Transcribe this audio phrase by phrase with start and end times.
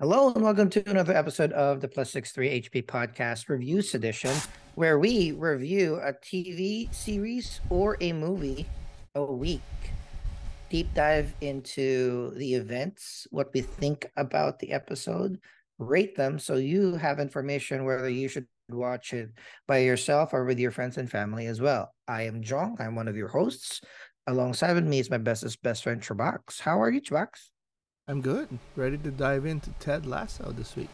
[0.00, 4.32] Hello and welcome to another episode of the Plus 63 HP Podcast Reviews Edition,
[4.76, 8.64] where we review a TV series or a movie
[9.16, 9.60] a week.
[10.70, 15.40] Deep dive into the events, what we think about the episode,
[15.80, 19.30] rate them so you have information whether you should watch it
[19.66, 21.92] by yourself or with your friends and family as well.
[22.06, 23.80] I am Jong, I'm one of your hosts.
[24.28, 26.60] Alongside with me is my bestest best friend Chubax.
[26.60, 27.48] How are you, Chubax?
[28.08, 28.48] I'm good.
[28.74, 30.88] Ready to dive into Ted Lasso this week.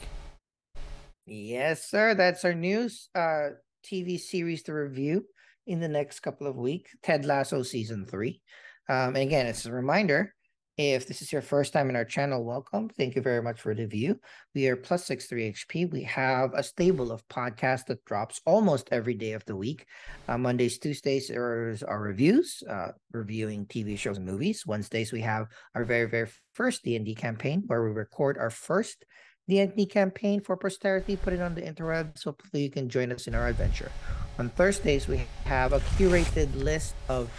[1.27, 2.15] Yes, sir.
[2.15, 3.51] That's our news uh
[3.87, 5.25] TV series to review
[5.67, 6.91] in the next couple of weeks.
[7.03, 8.41] Ted Lasso season three.
[8.89, 10.35] Um, and again, it's a reminder
[10.77, 12.89] if this is your first time in our channel, welcome.
[12.89, 14.19] Thank you very much for the view.
[14.55, 15.91] We are plus 63 HP.
[15.91, 19.87] We have a stable of podcasts that drops almost every day of the week.
[20.27, 24.65] Uh, Mondays, Tuesdays are our reviews, uh, reviewing TV shows and movies.
[24.67, 29.05] Wednesdays, we have our very, very first D&D campaign where we record our first
[29.47, 33.35] D&D campaign for posterity, put it on the interweb so you can join us in
[33.35, 33.93] our adventure.
[34.39, 37.31] On Thursdays, we have a curated list of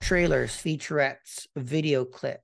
[0.00, 2.42] trailers, featurettes, video clips,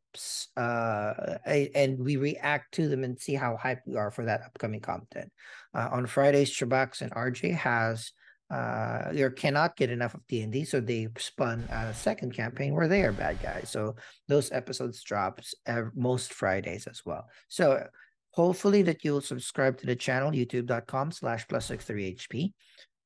[0.57, 4.81] uh, and we react to them and see how hyped we are for that upcoming
[4.81, 5.31] content.
[5.75, 8.13] Uh, on Fridays, Chubax and RJ has
[8.49, 13.11] uh cannot get enough of D&D so they spun a second campaign where they are
[13.11, 13.97] bad guys so
[14.29, 17.85] those episodes drops every, most Fridays as well so
[18.31, 22.53] hopefully that you'll subscribe to the channel youtube.com slash plus 63 HP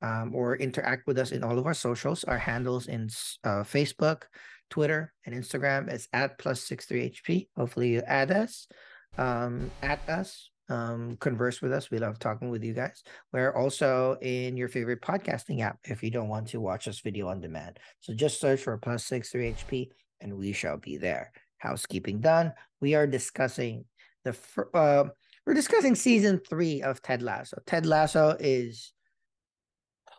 [0.02, 2.24] um, or interact with us in all of our socials.
[2.24, 3.08] Our handles in
[3.44, 4.22] uh, Facebook,
[4.70, 7.48] Twitter, and Instagram is at plus 63HP.
[7.56, 8.66] Hopefully, you add us,
[9.18, 11.90] um, at us, um, converse with us.
[11.90, 13.02] We love talking with you guys.
[13.32, 17.28] We're also in your favorite podcasting app if you don't want to watch us video
[17.28, 17.78] on demand.
[18.00, 19.88] So just search for plus 63HP
[20.20, 21.32] and we shall be there.
[21.58, 22.52] Housekeeping done.
[22.80, 23.84] We are discussing
[24.24, 24.36] the
[24.72, 25.04] uh,
[25.46, 27.58] we're discussing season three of Ted Lasso.
[27.66, 28.92] Ted Lasso is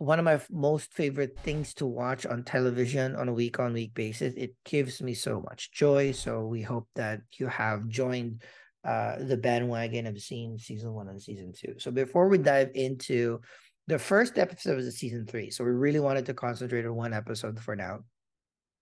[0.01, 3.93] one of my most favorite things to watch on television on a week on week
[3.93, 4.33] basis.
[4.33, 6.11] It gives me so much joy.
[6.11, 8.41] So we hope that you have joined
[8.83, 11.75] uh, the bandwagon of seeing season one and season two.
[11.77, 13.41] So before we dive into
[13.85, 17.59] the first episode of season three, so we really wanted to concentrate on one episode
[17.59, 17.99] for now.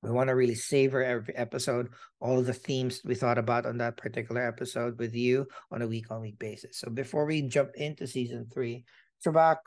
[0.01, 1.89] We want to really savor every episode,
[2.21, 6.11] all the themes we thought about on that particular episode with you on a week
[6.11, 6.79] on week basis.
[6.79, 8.85] So before we jump into season three,
[9.21, 9.57] Chubax,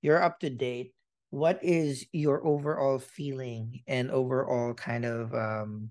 [0.00, 0.93] you're up to date
[1.34, 5.90] what is your overall feeling and overall kind of um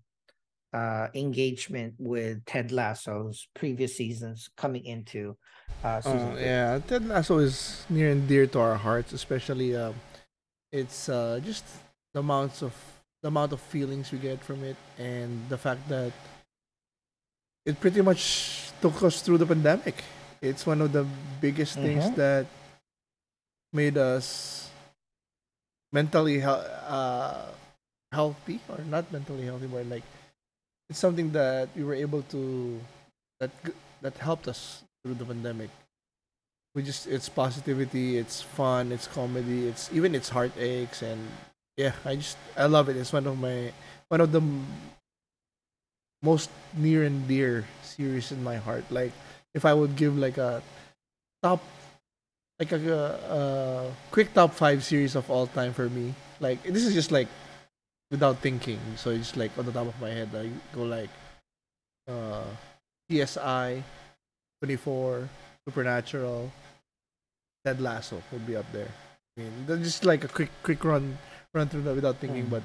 [0.72, 5.36] uh engagement with Ted Lasso's previous seasons coming into
[5.84, 9.92] uh season uh, yeah Ted Lasso is near and dear to our hearts especially uh
[10.72, 11.66] it's uh just
[12.14, 12.74] the amounts of
[13.22, 16.14] the amount of feelings we get from it and the fact that
[17.66, 20.06] it pretty much took us through the pandemic
[20.42, 21.06] it's one of the
[21.42, 22.00] biggest mm-hmm.
[22.00, 22.48] things that
[23.74, 24.70] made us
[25.94, 27.46] mentally uh,
[28.12, 30.04] healthy or not mentally healthy, but like
[30.90, 32.82] it's something that we were able to
[33.40, 33.52] that
[34.02, 35.70] that helped us through the pandemic.
[36.76, 41.22] We just it's positivity, it's fun, it's comedy, it's even it's heartaches and
[41.78, 42.98] yeah, I just I love it.
[42.98, 43.72] It's one of my
[44.10, 44.42] one of the
[46.22, 48.86] most near and dear series in my heart.
[48.90, 49.14] Like
[49.54, 50.64] if I would give like a
[51.44, 51.62] top
[52.72, 56.14] like a, a quick top five series of all time for me.
[56.40, 57.28] Like this is just like
[58.12, 58.80] without thinking.
[58.96, 61.10] So it's like on the top of my head, I go like
[62.08, 62.44] uh
[63.12, 63.84] CSI,
[64.62, 65.30] 24,
[65.68, 66.52] Supernatural,
[67.66, 68.88] Ted Lasso would be up there.
[69.38, 71.18] I mean, just like a quick quick run
[71.54, 72.50] run through that without thinking, mm.
[72.50, 72.64] but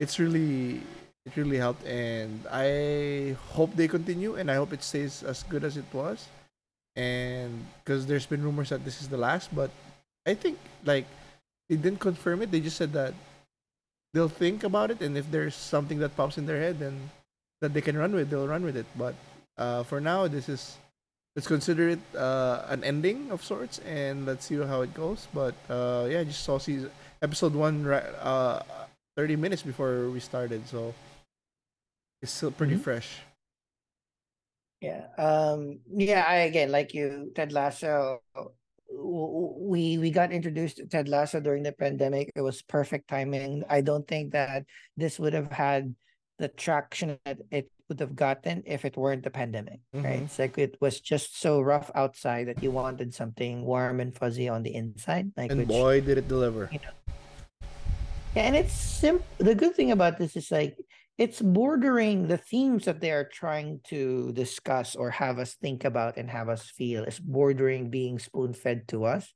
[0.00, 0.82] it's really
[1.26, 5.64] it really helped, and I hope they continue, and I hope it stays as good
[5.64, 6.28] as it was
[6.96, 9.70] and because there's been rumors that this is the last, but
[10.26, 11.06] I think like
[11.68, 12.50] they didn't confirm it.
[12.50, 13.14] They just said that
[14.12, 17.10] they'll think about it, and if there's something that pops in their head, then
[17.60, 18.86] that they can run with, they'll run with it.
[18.96, 19.14] But
[19.58, 20.76] uh, for now, this is
[21.36, 25.28] let's consider it uh, an ending of sorts, and let's see how it goes.
[25.32, 26.90] But uh, yeah, I just saw season
[27.22, 28.62] episode one uh,
[29.16, 30.94] 30 minutes before we started, so
[32.22, 32.82] it's still pretty mm-hmm.
[32.82, 33.20] fresh.
[34.80, 35.06] Yeah.
[35.18, 35.80] Um.
[35.92, 36.24] Yeah.
[36.26, 38.20] I again, like you, Ted Lasso.
[38.92, 42.30] We we got introduced to Ted Lasso during the pandemic.
[42.34, 43.64] It was perfect timing.
[43.68, 44.64] I don't think that
[44.96, 45.94] this would have had
[46.38, 49.80] the traction that it would have gotten if it weren't the pandemic.
[49.94, 50.04] Mm-hmm.
[50.04, 50.22] Right.
[50.22, 54.48] It's like it was just so rough outside that you wanted something warm and fuzzy
[54.48, 55.32] on the inside.
[55.36, 56.68] Like and which, boy, did it deliver.
[56.72, 57.14] You know,
[58.34, 59.26] yeah, and it's simple.
[59.38, 60.76] The good thing about this is like
[61.18, 66.16] it's bordering the themes that they are trying to discuss or have us think about
[66.16, 67.04] and have us feel.
[67.04, 69.32] Is bordering being spoon fed to us.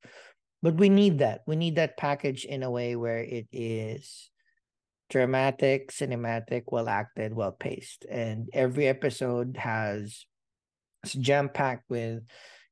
[0.63, 1.41] But we need that.
[1.47, 4.31] We need that package in a way where it is
[5.09, 10.25] dramatic cinematic well acted well paced and every episode has
[11.03, 12.23] it's jam packed with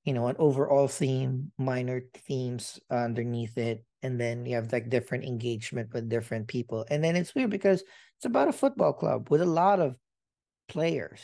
[0.08, 3.84] you know an overall theme minor themes underneath it.
[4.02, 6.86] And then you have like different engagement with different people.
[6.88, 7.84] And then it's weird because
[8.18, 9.94] it's about a football club with a lot of
[10.68, 11.20] players.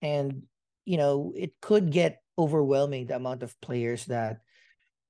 [0.00, 0.44] And
[0.84, 4.40] you know it could get overwhelming the amount of players that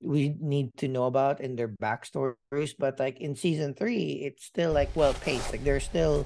[0.01, 2.73] we need to know about and their backstories.
[2.77, 5.51] But like in season three it's still like well paced.
[5.51, 6.25] Like there's still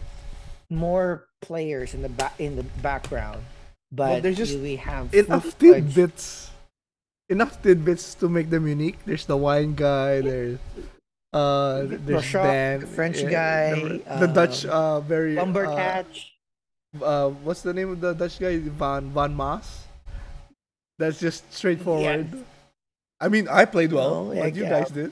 [0.70, 3.44] more players in the back in the background.
[3.92, 6.50] But well, there's just we have enough tidbits
[7.30, 8.98] enough tidbits to make them unique.
[9.06, 10.22] There's the wine guy.
[10.22, 10.60] There's
[11.34, 16.04] uh, there's Dan, the French yeah, guy, the, the um, Dutch uh very lumber uh.
[17.02, 18.60] Uh, what's the name of the Dutch guy?
[18.60, 19.88] Jan Jan Maas.
[21.00, 22.30] That's just straightforward.
[22.32, 22.44] Yes.
[23.20, 25.12] I mean, I played well, no, but you guys did.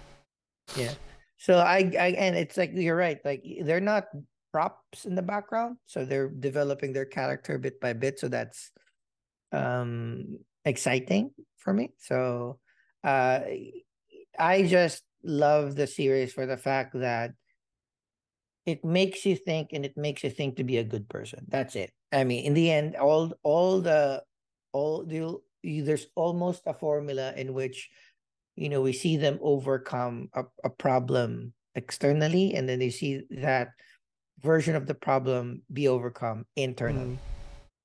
[0.76, 0.94] yeah.
[1.36, 3.18] So I, I, and it's like you're right.
[3.24, 4.06] Like they're not
[4.52, 8.20] props in the background, so they're developing their character bit by bit.
[8.20, 8.70] So that's
[9.50, 11.92] um exciting for me.
[11.98, 12.58] So
[13.04, 13.40] uh
[14.38, 17.32] I just love the series for the fact that
[18.66, 21.44] it makes you think and it makes you think to be a good person.
[21.48, 21.90] That's it.
[22.12, 24.22] I mean, in the end, all all the
[24.72, 27.90] all the there's almost a formula in which
[28.56, 33.68] you know we see them overcome a, a problem externally and then they see that
[34.40, 37.16] version of the problem be overcome internally.
[37.16, 37.18] Mm.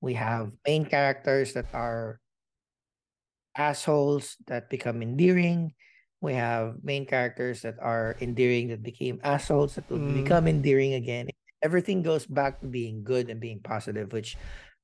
[0.00, 2.20] We have main characters that are
[3.56, 5.74] assholes that become endearing.
[6.20, 10.22] We have main characters that are endearing that became assholes that will mm.
[10.22, 11.28] become endearing again.
[11.62, 14.36] Everything goes back to being good and being positive, which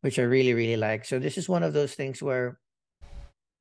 [0.02, 1.04] which I really, really like.
[1.04, 2.60] So this is one of those things where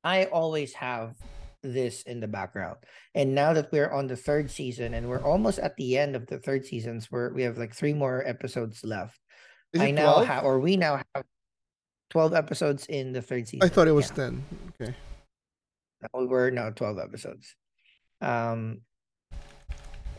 [0.04, 1.16] I always have
[1.62, 2.76] this in the background.
[3.14, 6.26] And now that we're on the third season and we're almost at the end of
[6.26, 9.18] the third seasons where we have like three more episodes left.
[9.76, 11.24] I now have or we now have
[12.10, 13.66] 12 episodes in the third season.
[13.66, 14.30] I thought it was yeah.
[14.30, 14.44] 10.
[14.80, 14.94] Okay.
[16.12, 17.56] We were now 12 episodes.
[18.24, 18.80] Um,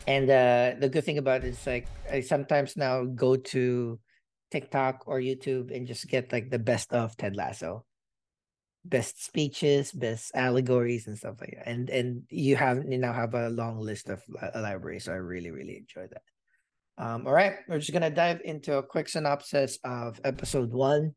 [0.06, 3.98] and uh, the good thing about it is like I sometimes now go to
[4.50, 7.84] TikTok or YouTube and just get like the best of Ted Lasso,
[8.84, 11.68] best speeches, best allegories and stuff like that.
[11.68, 14.22] And and you have you now have a long list of
[14.54, 16.22] a library, so I really really enjoy that.
[16.98, 21.14] Um, all right, we're just gonna dive into a quick synopsis of episode one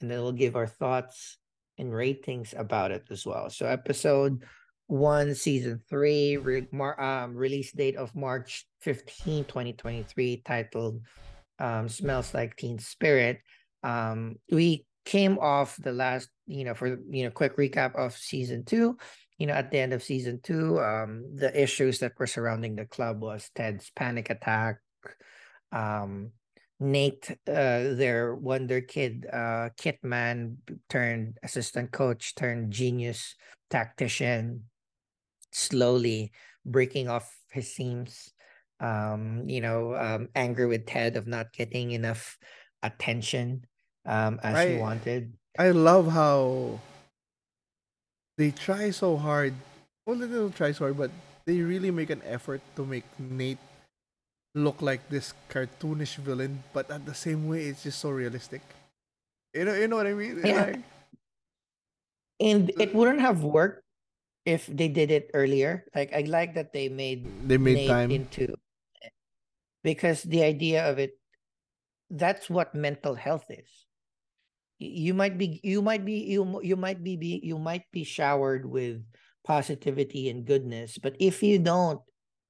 [0.00, 1.38] and then we'll give our thoughts
[1.76, 3.50] and ratings about it as well.
[3.50, 4.44] So episode
[4.88, 11.00] one, season three, re- mar- um, release date of March 15, 2023, titled
[11.58, 13.40] um, Smells Like Teen Spirit.
[13.82, 18.64] Um, we came off the last, you know, for, you know, quick recap of season
[18.64, 18.96] two.
[19.38, 22.86] You know, at the end of season two, um, the issues that were surrounding the
[22.86, 24.78] club was Ted's panic attack,
[25.70, 26.32] um,
[26.80, 30.58] Nate, uh, their wonder kid, uh, kit man
[30.88, 33.34] turned assistant coach turned genius
[33.68, 34.64] tactician,
[35.52, 36.32] slowly
[36.64, 38.32] breaking off his seams.
[38.80, 42.38] Um, you know, um, anger with Ted of not getting enough
[42.82, 43.66] attention
[44.06, 45.32] um, as I, he wanted.
[45.58, 46.78] I love how
[48.38, 49.54] they try so hard.
[50.06, 51.10] Well, they don't try so hard, but
[51.44, 53.58] they really make an effort to make Nate
[54.54, 58.62] look like this cartoonish villain, but at the same way, it's just so realistic.
[59.54, 60.40] You know, you know what I mean?
[60.44, 60.64] Yeah.
[60.64, 60.80] Like,
[62.40, 63.82] and it wouldn't have worked
[64.48, 65.84] if they did it earlier.
[65.94, 68.56] Like I like that they made they made Nate time into
[69.84, 71.12] because the idea of it
[72.08, 73.68] that's what mental health is.
[74.80, 78.64] You might be you might be you you might be, be you might be showered
[78.64, 79.04] with
[79.44, 82.00] positivity and goodness, but if you don't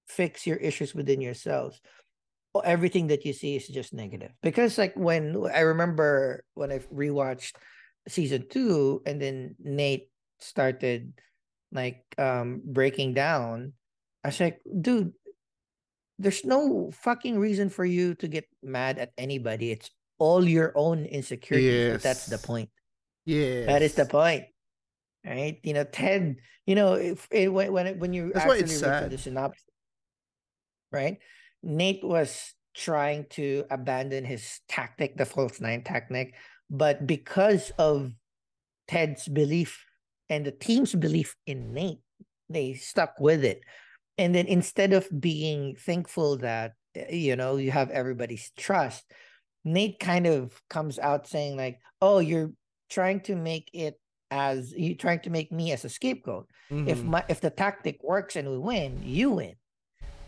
[0.06, 1.82] fix your issues within yourselves
[2.64, 7.54] everything that you see is just negative because like when i remember when i rewatched
[8.08, 11.12] season two and then nate started
[11.72, 13.72] like um breaking down
[14.24, 15.12] i was like dude
[16.18, 21.04] there's no fucking reason for you to get mad at anybody it's all your own
[21.04, 22.02] insecurities yes.
[22.02, 22.70] that's the point
[23.24, 24.44] yeah that is the point
[25.24, 29.10] right you know ted you know if it, when when, when you that's it's sad.
[29.10, 29.62] the synopsis
[30.92, 31.18] right?
[31.62, 36.34] Nate was trying to abandon his tactic, the false nine tactic,
[36.70, 38.12] but because of
[38.86, 39.84] Ted's belief
[40.28, 42.00] and the team's belief in Nate,
[42.48, 43.60] they stuck with it.
[44.16, 46.72] And then instead of being thankful that
[47.10, 49.04] you know, you have everybody's trust.
[49.64, 52.50] Nate kind of comes out saying like, "Oh, you're
[52.88, 56.48] trying to make it as you're trying to make me as a scapegoat.
[56.70, 56.88] Mm-hmm.
[56.88, 59.54] If my if the tactic works and we win, you win.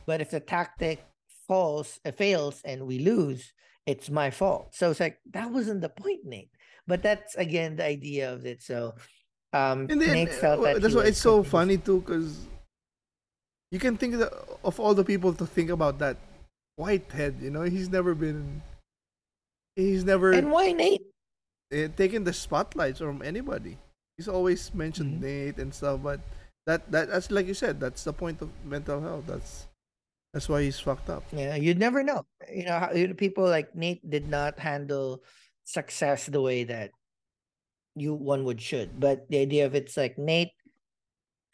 [0.07, 1.05] But if the tactic
[1.47, 3.53] falls, uh, fails and we lose,
[3.87, 4.75] it's my fault.
[4.75, 6.51] So it's like that wasn't the point, Nate.
[6.87, 8.63] But that's again the idea of it.
[8.63, 8.95] So
[9.53, 12.47] um and then, felt that that's why it's so funny too, because
[13.71, 14.15] you can think
[14.65, 16.17] of all the people to think about that
[16.81, 17.37] Whitehead.
[17.41, 18.63] You know, he's never been.
[19.77, 20.33] He's never.
[20.33, 21.05] And why Nate?
[21.71, 23.77] Eh, taken the spotlight from anybody.
[24.17, 25.55] He's always mentioned mm-hmm.
[25.55, 26.21] Nate and stuff, but
[26.67, 27.79] that that that's like you said.
[27.79, 29.25] That's the point of mental health.
[29.29, 29.69] That's
[30.33, 31.23] that's why he's fucked up.
[31.33, 32.25] Yeah, you'd never know.
[32.49, 35.23] You know, people like Nate did not handle
[35.65, 36.91] success the way that
[38.01, 38.99] you one would should.
[38.99, 40.53] But the idea of it's like Nate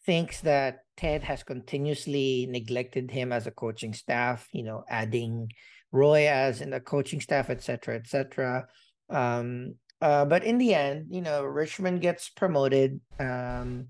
[0.05, 4.49] thinks that Ted has continuously neglected him as a coaching staff.
[4.53, 5.51] You know, adding
[5.93, 8.67] Roy as in the coaching staff, etc., etc.
[9.11, 13.01] Um, uh, but in the end, you know, Richmond gets promoted.
[13.19, 13.89] Um,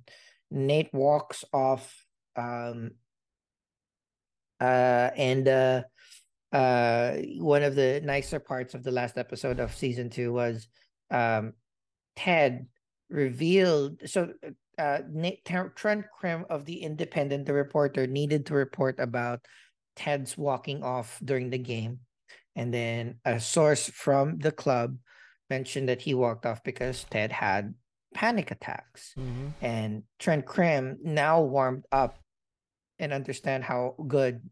[0.51, 1.93] Nate walks off
[2.37, 2.93] um,
[4.61, 5.83] uh, and uh,
[6.53, 10.69] uh, one of the nicer parts of the last episode of season two was
[11.11, 11.53] um,
[12.17, 12.67] Ted
[13.09, 14.01] revealed.
[14.07, 14.33] So
[14.79, 14.99] uh,
[15.45, 19.41] Trent Crimm of the Independent, the reporter, needed to report about
[19.95, 22.01] Ted's walking off during the game,
[22.55, 24.97] and then a source from the club
[25.49, 27.75] mentioned that he walked off because Ted had
[28.15, 29.49] panic attacks, mm-hmm.
[29.63, 32.19] and Trent Crimm now warmed up
[32.99, 34.43] and understand how good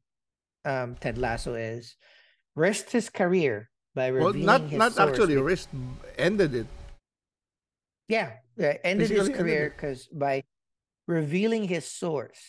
[0.64, 1.96] um, Ted Lasso is,
[2.56, 5.74] risked his career by revealing well, not his not actually risked,
[6.16, 6.66] ended it.
[8.08, 10.42] Yeah, yeah ended his career because by
[11.06, 12.40] revealing his source,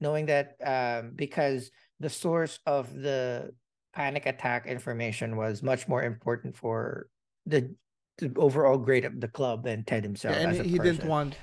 [0.00, 1.70] knowing that um, because
[2.00, 3.52] the source of the
[3.94, 7.08] panic attack information was much more important for
[7.46, 7.74] the,
[8.18, 10.36] the overall grade of the club than Ted himself.
[10.36, 10.96] Yeah, and he person.
[10.96, 11.36] didn't want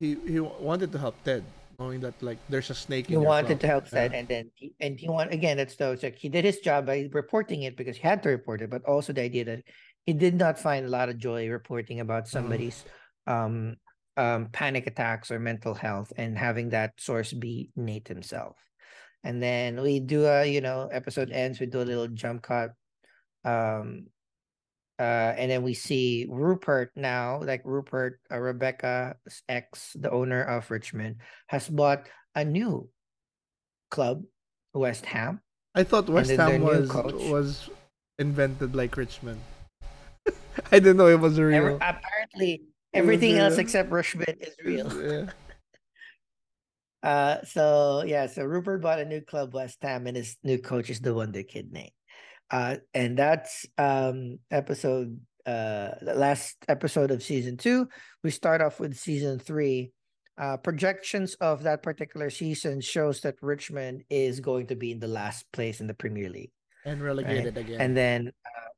[0.00, 1.44] he he wanted to help Ted
[1.78, 3.06] knowing that like there's a snake.
[3.06, 4.08] He wanted to help yeah.
[4.08, 5.58] that, and then he, and he want again.
[5.58, 8.28] It's though it's like he did his job by reporting it because he had to
[8.28, 9.62] report it, but also the idea that
[10.06, 12.36] he did not find a lot of joy reporting about mm-hmm.
[12.38, 12.84] somebody's
[13.26, 13.76] um
[14.16, 18.56] um panic attacks or mental health, and having that source be Nate himself.
[19.24, 21.60] And then we do a you know episode ends.
[21.60, 22.70] We do a little jump cut
[23.44, 24.06] um
[25.02, 30.70] uh, and then we see Rupert now, like Rupert, uh, Rebecca's ex, the owner of
[30.70, 31.16] Richmond,
[31.48, 32.06] has bought
[32.36, 32.88] a new
[33.90, 34.22] club,
[34.74, 35.40] West Ham.
[35.74, 37.70] I thought West Ham was was
[38.18, 39.40] invented like Richmond.
[40.70, 41.76] I didn't know it was real.
[41.76, 45.30] apparently, everything else except Richmond is real.
[47.02, 47.08] Yeah.
[47.08, 50.90] uh, so yeah, so Rupert bought a new club, West Ham, and his new coach
[50.90, 51.90] is the Wonder Kid name.
[52.50, 57.88] Uh, and that's um, episode uh, the last episode of season two.
[58.22, 59.92] We start off with season three.
[60.38, 65.06] Uh, projections of that particular season shows that Richmond is going to be in the
[65.06, 66.52] last place in the Premier League
[66.84, 67.64] and relegated right?
[67.64, 67.80] again.
[67.80, 68.68] And then, uh,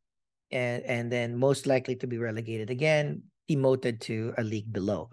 [0.55, 5.11] and and then most likely to be relegated again, demoted to a league below.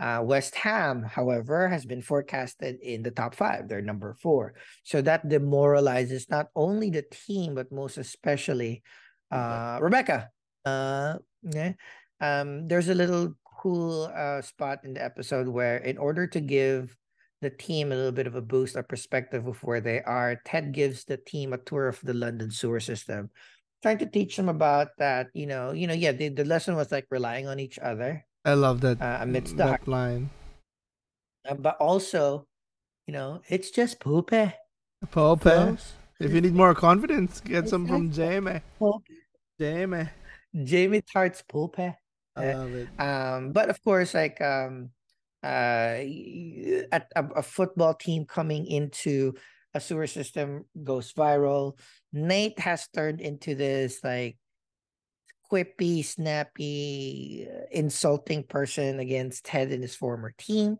[0.00, 3.68] Uh, West Ham, however, has been forecasted in the top five.
[3.68, 4.54] They're number four.
[4.82, 8.82] So that demoralizes not only the team, but most especially
[9.30, 10.30] uh, Rebecca.
[10.64, 11.78] Uh, yeah.
[12.18, 16.96] Um, there's a little cool uh, spot in the episode where, in order to give
[17.40, 20.72] the team a little bit of a boost or perspective of where they are, Ted
[20.72, 23.30] gives the team a tour of the London sewer system,
[23.82, 25.28] trying to teach them about that.
[25.34, 28.54] You know, you know, yeah, the, the lesson was like relying on each other I
[28.54, 30.30] love that uh, amidst the that line.
[31.48, 32.46] Uh, but also,
[33.06, 34.32] you know, it's just poop.
[35.10, 35.46] Poop.
[36.20, 38.60] If you need more confidence, get some from Jamie.
[38.78, 39.02] Poop.
[39.58, 40.08] Jamie.
[40.64, 41.78] Jamie Tartt's poop.
[41.78, 41.94] I
[42.36, 42.88] love it.
[42.98, 44.90] Um, but of course, like um,
[45.42, 49.34] uh, a, a football team coming into
[49.74, 51.78] a sewer system goes viral.
[52.12, 54.36] Nate has turned into this like
[55.52, 60.78] quippy, snappy, uh, insulting person against Ted and his former team,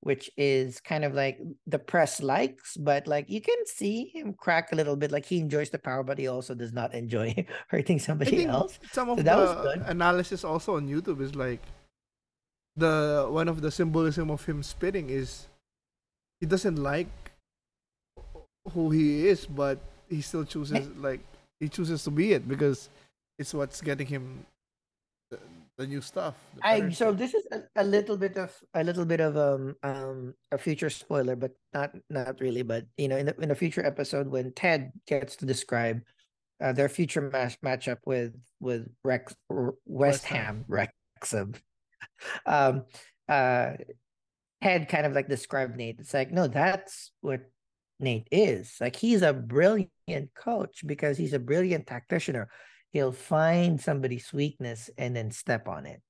[0.00, 4.72] which is kind of like the press likes, but like you can see him crack
[4.72, 5.12] a little bit.
[5.12, 7.34] Like he enjoys the power, but he also does not enjoy
[7.68, 8.78] hurting somebody else.
[8.92, 11.60] Some of so the analysis also on YouTube is like
[12.76, 15.48] the one of the symbolism of him spitting is
[16.40, 17.08] he doesn't like
[18.72, 21.20] who he is, but he still chooses like
[21.60, 22.88] he chooses to be it because
[23.38, 24.44] it's what's getting him
[25.78, 26.34] the new stuff.
[26.56, 27.16] the I so stuff.
[27.16, 30.90] this is a, a little bit of a little bit of um um a future
[30.90, 32.62] spoiler, but not not really.
[32.62, 36.02] But you know, in the in a future episode when Ted gets to describe
[36.60, 40.44] uh, their future match matchup with with Rex West, West Ham.
[40.44, 41.54] Ham Wrexham,
[42.46, 42.84] um,
[43.28, 43.72] uh,
[44.62, 46.00] Ted kind of like described Nate.
[46.00, 47.42] It's like no, that's what
[48.00, 48.76] Nate is.
[48.80, 49.90] Like he's a brilliant
[50.34, 52.46] coach because he's a brilliant tactician.
[52.92, 56.00] He'll find somebody's weakness and then step on it,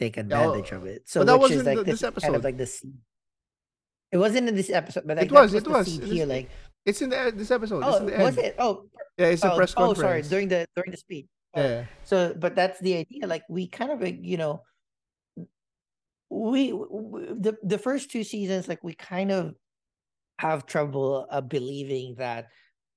[0.00, 1.08] take advantage oh, of it.
[1.08, 2.94] So that wasn't like the- this this kind of like the seed.
[4.10, 5.86] It wasn't in this episode, but like It that was, it was.
[5.86, 6.26] seed It here.
[6.26, 6.50] Like
[6.84, 7.78] It's in the this episode.
[7.78, 8.46] it's oh, was end.
[8.46, 8.56] it?
[8.58, 8.84] Oh,
[9.16, 10.00] Yeah, it's a oh, press oh, conference.
[10.00, 11.26] sorry, during the during the speech.
[11.54, 11.84] Oh, yeah.
[12.04, 13.26] So, but that's the idea.
[13.26, 14.62] Like we kind of like you know,
[16.30, 19.54] we, w the the first two seasons, like we kind of
[20.42, 22.48] have trouble uh, believing that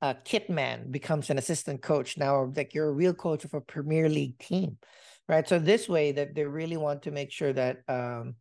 [0.01, 2.51] uh, Kitman becomes an assistant coach now.
[2.55, 4.77] Like you're a real coach of a Premier League team,
[5.29, 5.47] right?
[5.47, 8.35] So this way, that they really want to make sure that um,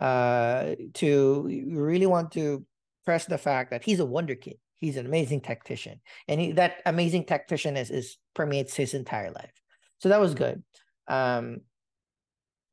[0.00, 2.66] uh, to you really want to
[3.04, 4.58] press the fact that he's a wonder kid.
[4.76, 9.54] He's an amazing tactician, and he, that amazing tactician is is permeates his entire life.
[9.98, 10.62] So that was good.
[11.06, 11.60] Um,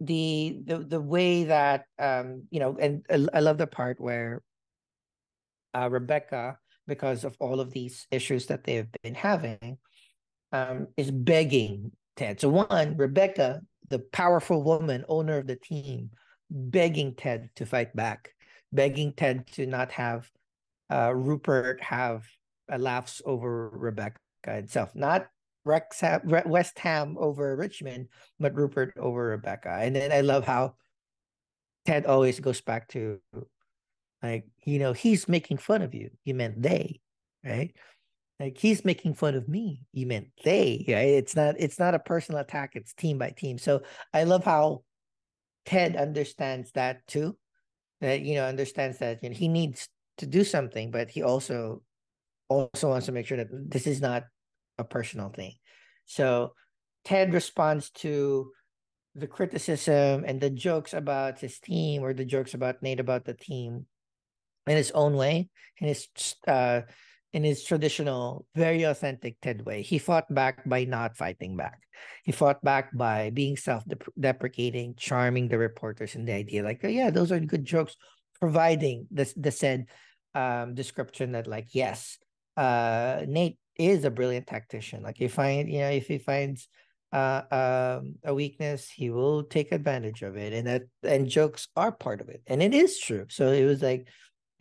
[0.01, 4.41] the the the way that um you know, and I I love the part where
[5.73, 9.77] uh, Rebecca, because of all of these issues that they've been having,
[10.51, 12.41] um, is begging Ted.
[12.41, 16.11] So one, Rebecca, the powerful woman, owner of the team,
[16.49, 18.33] begging Ted to fight back,
[18.73, 20.29] begging Ted to not have
[20.91, 22.25] uh, Rupert have
[22.77, 25.27] laughs over Rebecca itself, not
[25.63, 28.07] Rex Re- West Ham over Richmond,
[28.39, 29.77] but Rupert over Rebecca.
[29.79, 30.75] And then I love how
[31.85, 33.19] Ted always goes back to
[34.21, 36.09] like, you know, he's making fun of you.
[36.23, 36.99] You meant they,
[37.43, 37.73] right?
[38.39, 39.83] Like he's making fun of me.
[39.93, 40.85] You meant they.
[40.87, 41.09] Right?
[41.09, 41.55] It's not.
[41.59, 42.71] It's not a personal attack.
[42.73, 43.57] It's team by team.
[43.57, 43.81] So
[44.13, 44.83] I love how
[45.65, 47.37] Ted understands that too.
[48.01, 49.87] That you know understands that you know, he needs
[50.17, 51.83] to do something, but he also
[52.49, 54.23] also wants to make sure that this is not
[54.77, 55.53] a personal thing.
[56.05, 56.53] So
[57.05, 58.51] Ted responds to
[59.15, 63.33] the criticism and the jokes about his team or the jokes about Nate about the
[63.33, 63.85] team
[64.67, 66.07] in his own way, in his
[66.47, 66.81] uh
[67.33, 69.81] in his traditional, very authentic Ted way.
[69.81, 71.79] He fought back by not fighting back.
[72.25, 77.09] He fought back by being self-deprecating, charming the reporters and the idea like, oh, yeah,
[77.09, 77.95] those are good jokes,
[78.39, 79.85] providing the the said
[80.35, 82.17] um description that like, yes,
[82.57, 85.01] uh Nate is a brilliant tactician.
[85.01, 86.67] Like you find, you know, if he finds
[87.13, 90.53] uh um a weakness, he will take advantage of it.
[90.53, 92.41] And that and jokes are part of it.
[92.47, 93.25] And it is true.
[93.29, 94.07] So it was like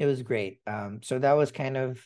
[0.01, 0.61] it was great.
[0.67, 2.01] Um so that was kind of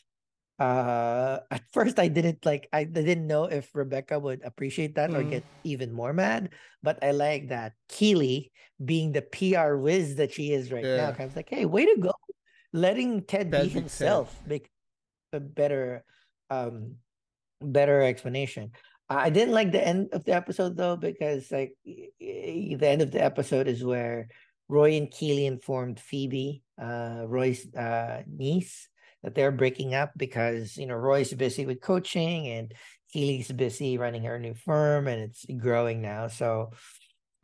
[0.59, 5.23] uh at first I didn't like I didn't know if Rebecca would appreciate that or
[5.23, 5.31] Mhm.
[5.31, 6.51] get even more mad,
[6.83, 8.53] but I like that Keeley
[8.85, 11.13] being the PR whiz that she is right now, Yeah.
[11.13, 12.13] kind of like, hey, way to go.
[12.75, 14.69] Letting Ted be himself make
[15.33, 16.05] a better
[16.51, 16.97] um
[17.63, 18.73] better explanation.
[19.09, 23.23] I didn't like the end of the episode though because like the end of the
[23.23, 24.29] episode is where
[24.69, 28.89] Roy and Keeley informed Phoebe, uh, Roy's uh, niece,
[29.23, 32.73] that they're breaking up because you know Roy's busy with coaching and
[33.13, 36.29] Keeley's busy running her new firm and it's growing now.
[36.29, 36.73] So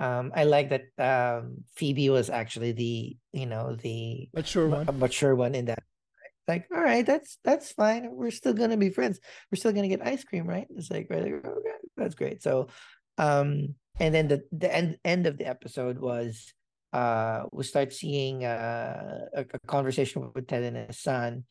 [0.01, 4.89] um, I like that um, Phoebe was actually the you know the Mature one.
[4.89, 5.83] a mature one in that.
[6.49, 8.09] Like, all right, that's that's fine.
[8.11, 9.21] We're still gonna be friends.
[9.53, 10.67] We're still gonna get ice cream, right?
[10.75, 12.43] It's like, right, okay, that's great.
[12.43, 12.69] So,
[13.19, 16.53] um, and then the the end end of the episode was,
[16.93, 21.45] uh, we start seeing uh, a, a conversation with Ted and his son,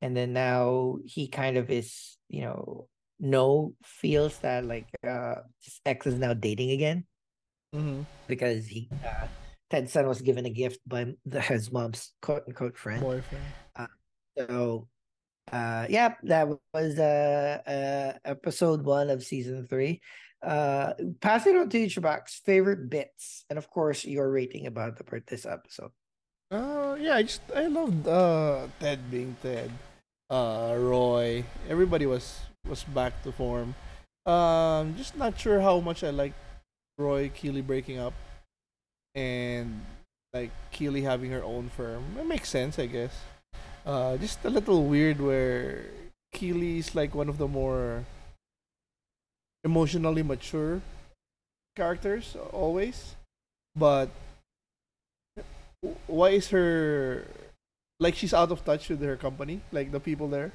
[0.00, 5.80] and then now he kind of is, you know, no feels that like uh his
[5.86, 7.02] ex is now dating again
[7.74, 8.02] mm-hmm.
[8.26, 9.26] because he uh,
[9.70, 13.00] Ted's son was given a gift by the, his mom's quote unquote friend.
[13.00, 13.44] Boyfriend.
[14.38, 14.88] So,
[15.50, 20.02] uh, yeah, that was uh, uh episode one of season three.
[20.46, 25.22] Uh, pass it on to Chubax favorite bits, and of course your rating about the
[25.26, 25.90] this episode.
[26.52, 29.72] Uh, yeah, I just I loved uh Ted being Ted.
[30.30, 33.74] Uh, Roy, everybody was was back to form.
[34.24, 36.34] Um, just not sure how much I like
[36.96, 38.14] Roy Keeley breaking up,
[39.16, 39.82] and
[40.32, 42.04] like Keeley having her own firm.
[42.20, 43.18] It makes sense, I guess.
[43.84, 45.86] Uh, just a little weird where
[46.32, 48.06] Keeley's like one of the more
[49.66, 50.80] emotionally mature
[51.74, 53.16] characters always,
[53.74, 54.08] but
[56.06, 57.26] why is her
[57.98, 60.52] like she's out of touch with her company like the people there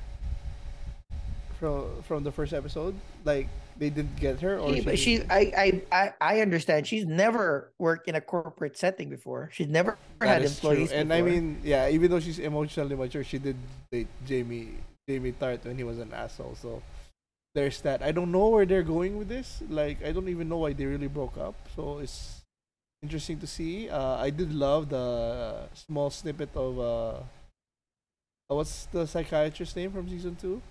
[1.59, 2.95] from from the first episode?
[3.27, 6.85] Like they didn't get her, or Yeah, but she, I, I, I, understand.
[6.85, 9.49] She's never worked in a corporate setting before.
[9.51, 10.69] She's never had is true.
[10.69, 10.91] employees.
[10.91, 13.55] And I mean, yeah, even though she's emotionally mature, she did
[13.91, 14.77] date Jamie
[15.09, 16.55] Jamie Tartt when he was an asshole.
[16.61, 16.81] So
[17.53, 18.01] there's that.
[18.01, 19.61] I don't know where they're going with this.
[19.69, 21.55] Like I don't even know why they really broke up.
[21.75, 22.41] So it's
[23.03, 23.89] interesting to see.
[23.89, 27.23] Uh, I did love the small snippet of uh,
[28.51, 30.61] uh, what's the psychiatrist's name from season two?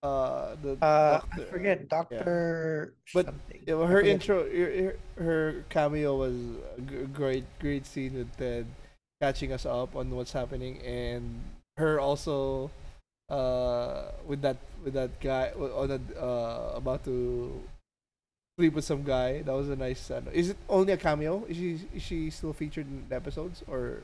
[0.00, 3.34] Uh, the uh, I forget Doctor But.
[3.66, 6.34] Yeah, well, her intro, her, her cameo was
[6.76, 6.80] a
[7.12, 8.66] great, great scene with Ted
[9.20, 11.42] catching us up on what's happening, and
[11.76, 12.70] her also,
[13.28, 17.60] uh, with that with that guy on that uh about to
[18.58, 19.42] sleep with some guy.
[19.42, 20.10] That was a nice.
[20.10, 21.44] Uh, is it only a cameo?
[21.48, 24.02] Is she is she still featured in the episodes or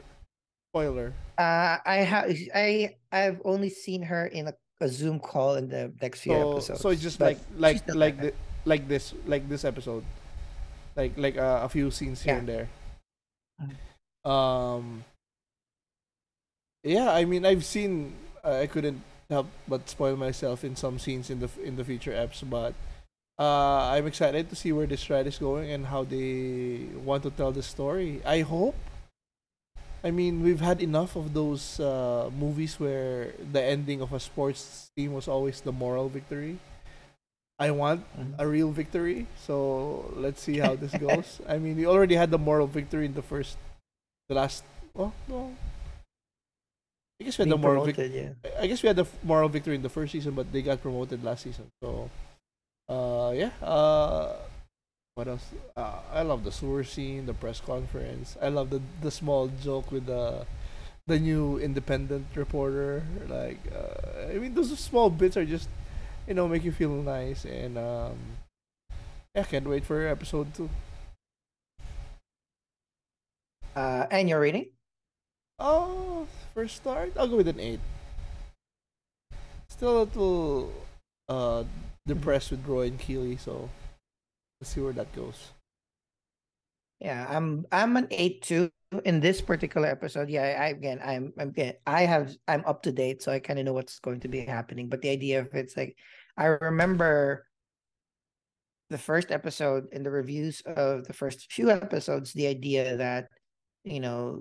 [0.73, 1.13] spoiler?
[1.39, 5.93] Uh, I have, I, I've only seen her in a, a Zoom call in the
[6.03, 6.81] next few So episodes.
[6.81, 8.33] so it's just like like like the,
[8.65, 10.05] like this like this episode,
[10.97, 12.39] like like uh, a few scenes here Yeah.
[12.39, 12.69] and there.
[13.63, 13.77] Mhm.
[14.29, 15.05] Um.
[16.83, 18.15] Yeah, I mean, I've seen.
[18.45, 19.01] Uh, I couldn't
[19.35, 22.73] help but spoil myself in some scenes in the in the future eps, but
[23.39, 27.31] uh, I'm excited to see where this ride is going and how they want to
[27.35, 28.23] tell the story.
[28.25, 28.79] I hope.
[30.05, 34.93] I mean, we've had enough of those uh, movies where the ending of a sports
[34.95, 36.61] team was always the moral victory.
[37.59, 38.35] I want Mhm.
[38.39, 41.41] a real victory, so let's see how this goes.
[41.49, 43.57] I mean, we already had the moral victory in the first,
[44.29, 44.63] the last.
[44.95, 45.57] Oh no.
[47.25, 48.11] I guess we had the moral victory.
[48.11, 48.51] promoted, yeah.
[48.61, 51.25] I guess we had the moral victory in the first season, but they got promoted
[51.25, 51.73] last season.
[51.83, 52.11] So,
[52.89, 53.51] uh, yeah.
[53.63, 54.37] Uh,
[55.15, 55.47] what else?
[55.75, 58.37] Uh, I love the sewer scene, the press conference.
[58.43, 60.45] I love the the small joke with the
[61.07, 63.05] the new independent reporter.
[63.27, 65.69] Like, uh, I mean, those small bits are just,
[66.29, 67.47] you know, make you feel nice.
[67.47, 68.19] And um,
[69.35, 70.69] yeah, can't wait for episode two.
[73.75, 74.74] Uh, and your rating?
[75.59, 77.81] Oh, first start, I'll go with an eight.
[79.69, 80.73] Still a little
[81.29, 81.65] uh
[82.07, 83.69] depressed with Roy and Keeley, so
[84.61, 85.53] let's see where that goes.
[87.01, 88.71] Yeah, I'm I'm an eight two
[89.05, 90.29] in this particular episode.
[90.29, 93.59] Yeah, I again I'm I'm again I have I'm up to date, so I kind
[93.59, 94.89] of know what's going to be happening.
[94.89, 95.97] But the idea of it's like
[96.37, 97.47] I remember
[98.91, 103.29] the first episode in the reviews of the first few episodes, the idea that
[103.85, 104.41] you know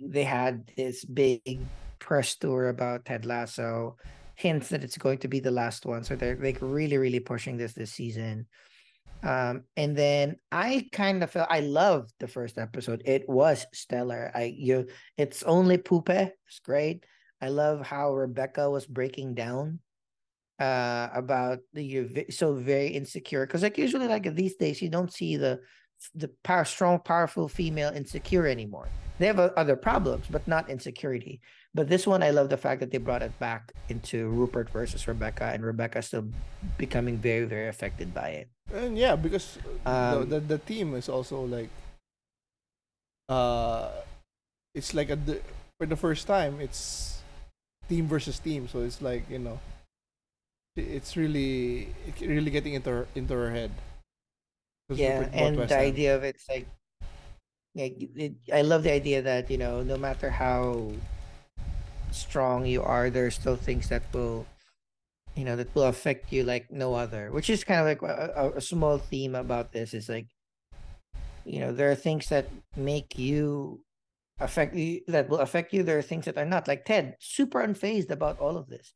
[0.00, 1.60] they had this big
[1.98, 3.96] press tour about Ted Lasso,
[4.34, 6.04] hints that it's going to be the last one.
[6.04, 8.46] So they're like really, really pushing this this season.
[9.22, 13.02] Um, and then I kind of felt I loved the first episode.
[13.04, 14.30] It was stellar.
[14.34, 14.86] I you
[15.18, 16.08] it's only Pupe.
[16.08, 17.04] It's great.
[17.40, 19.80] I love how Rebecca was breaking down
[20.58, 25.10] uh about the you're so very insecure because like usually like these days you don't
[25.10, 25.58] see the
[26.14, 28.88] the power strong powerful female insecure anymore.
[29.18, 31.40] They have other problems but not insecurity.
[31.74, 35.06] But this one i love the fact that they brought it back into rupert versus
[35.06, 36.26] rebecca and rebecca still
[36.78, 38.48] becoming very very affected by it.
[38.74, 41.70] And yeah, because Um, the, the the team is also like
[43.28, 43.90] uh
[44.74, 45.18] it's like a
[45.78, 47.20] for the first time it's
[47.90, 49.58] team versus team, so it's like, you know,
[50.76, 53.74] it's really it's really getting into her into her head.
[54.90, 56.66] Yeah and the idea of it's like
[57.74, 60.90] like it, i love the idea that you know no matter how
[62.10, 64.46] strong you are there's still things that will
[65.36, 68.32] you know that will affect you like no other which is kind of like a,
[68.36, 70.26] a, a small theme about this is like
[71.44, 73.80] you know there are things that make you
[74.40, 75.82] affect you that will affect you.
[75.82, 76.66] There are things that are not.
[76.66, 78.92] Like ted super unfazed about all of this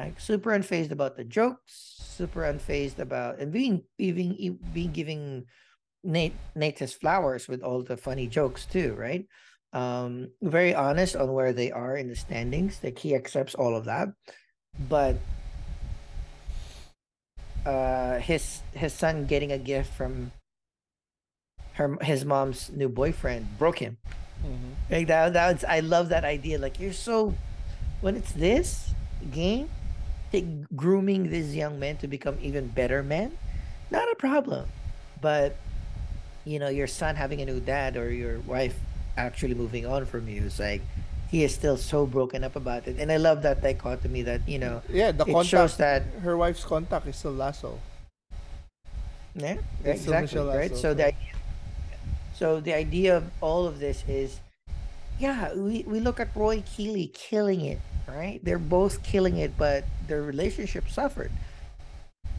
[0.00, 5.44] like super unfazed about the jokes super unfazed about and being even e- being giving
[6.04, 9.26] nate nate his flowers with all the funny jokes too right?
[9.72, 12.80] Um very honest on where they are in the standings.
[12.82, 14.08] Like he accepts all of that.
[14.88, 15.16] But
[17.64, 20.32] uh his his son getting a gift from
[21.74, 23.98] her his mom's new boyfriend broke him.
[24.42, 24.72] Mhm.
[24.90, 26.58] like that that's i love that idea.
[26.58, 27.34] Like you're so
[28.00, 28.90] when it's this
[29.30, 29.68] game
[30.76, 33.36] grooming these young men to become even better men
[33.90, 34.68] not a problem
[35.20, 35.56] but
[36.44, 38.78] you know your son having a new dad or your wife
[39.16, 40.82] actually moving on from you is like
[41.30, 44.58] he is still so broken up about it and i love that dichotomy that you
[44.58, 47.78] know Yeah, the it contact shows that her wife's contact is still Lasso.
[49.34, 50.40] Yeah, It's exactly.
[50.40, 50.70] Right.
[50.70, 51.12] Lasso, So the
[52.34, 54.40] so the idea of all of this is,
[55.18, 58.40] yeah, we, we look at Roy Keeley killing it right?
[58.42, 61.30] They're both killing it, but their relationship suffered.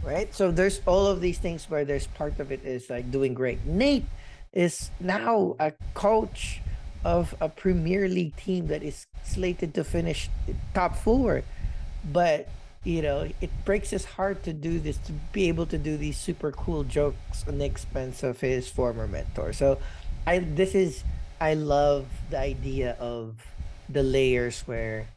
[0.03, 0.33] Right?
[0.33, 3.65] So there's all of these things where there's part of it is like doing great.
[3.65, 4.05] Nate
[4.51, 6.61] is now a coach
[7.03, 10.29] of a Premier League team that is slated to finish
[10.73, 11.43] top four.
[12.03, 12.49] But
[12.83, 16.17] you know, it breaks his heart to do this, to be able to do these
[16.17, 19.53] super cool jokes on the expense of his former mentor.
[19.53, 19.77] So
[20.25, 21.03] I this is
[21.39, 23.35] I love the idea of
[23.87, 25.07] the layers where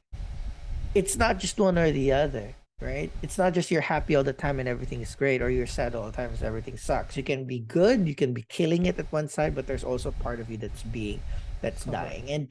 [0.95, 3.11] it's not just one or the other, right?
[3.23, 5.95] It's not just you're happy all the time and everything is great, or you're sad
[5.95, 7.17] all the time and everything sucks.
[7.17, 10.11] You can be good, you can be killing it at one side, but there's also
[10.11, 11.21] part of you that's being
[11.61, 12.31] that's dying.
[12.31, 12.49] And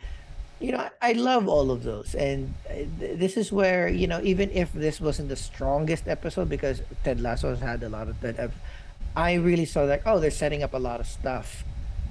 [0.59, 2.15] you know, I, love all of those.
[2.15, 6.81] And uh, this is where, you know, even if this wasn't the strongest episode, because
[7.03, 8.51] Ted Lasso has had a lot of that,
[9.13, 11.65] I really saw like, oh, they're setting up a lot of stuff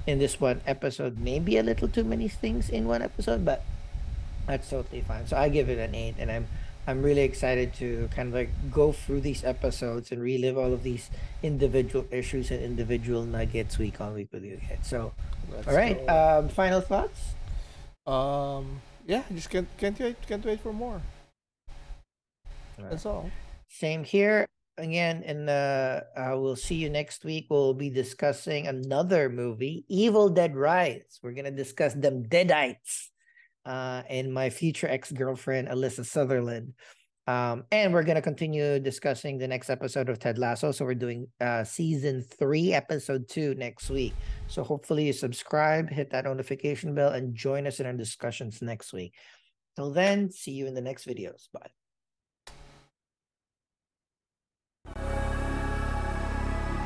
[0.05, 1.17] in this one episode.
[1.17, 3.63] Maybe a little too many things in one episode, but
[4.47, 5.27] that's totally fine.
[5.27, 6.47] So I give it an eight, and I'm
[6.85, 10.83] I'm really excited to kind of like go through these episodes and relive all of
[10.83, 11.09] these
[11.41, 14.79] individual issues and individual nuggets week on week with you guys.
[14.83, 15.13] So,
[15.51, 17.35] Let's all right, um, final thoughts.
[18.05, 21.01] Um, yeah, just can't can't wait can't wait for more.
[22.77, 23.31] All That's all.
[23.69, 24.45] Same here.
[24.79, 27.45] Again, and uh, uh, we'll see you next week.
[27.47, 31.19] We'll be discussing another movie, Evil Dead Rise.
[31.21, 33.12] We're gonna discuss them Deadites
[33.65, 36.73] uh, and my future ex girlfriend, Alyssa Sutherland.
[37.25, 40.71] Um, and we're going to continue discussing the next episode of Ted Lasso.
[40.71, 44.13] So we're doing uh, season three, episode two next week.
[44.47, 48.91] So hopefully you subscribe, hit that notification bell, and join us in our discussions next
[48.91, 49.13] week.
[49.77, 51.47] Till then, see you in the next videos.
[51.53, 51.82] Bye.